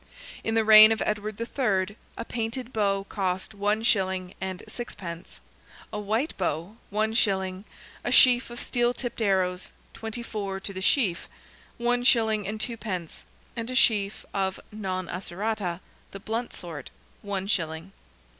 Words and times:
In 0.43 0.55
the 0.55 0.65
reign 0.65 0.91
of 0.91 1.03
Edward 1.05 1.39
III., 1.39 1.95
a 2.17 2.25
painted 2.25 2.73
bow 2.73 3.03
cost 3.03 3.53
1 3.53 3.83
shilling 3.83 4.33
and 4.41 4.63
6 4.67 4.95
pence, 4.95 5.39
a 5.93 5.99
white 5.99 6.35
bow, 6.39 6.77
1 6.89 7.13
shilling; 7.13 7.65
a 8.03 8.11
sheaf 8.11 8.49
of 8.49 8.59
steel 8.59 8.95
tipped 8.95 9.21
arrows 9.21 9.71
(24 9.93 10.59
to 10.61 10.73
the 10.73 10.81
sheaf), 10.81 11.29
1 11.77 12.03
shilling 12.03 12.47
and 12.47 12.59
2 12.59 12.77
pence, 12.77 13.25
and 13.55 13.69
a 13.69 13.75
sheaf 13.75 14.25
of 14.33 14.59
non 14.71 15.07
accerata 15.07 15.81
(the 16.09 16.19
blunt 16.19 16.51
sort), 16.51 16.89
1 17.21 17.45
shilling. 17.45 17.91